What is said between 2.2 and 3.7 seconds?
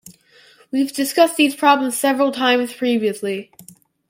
times previously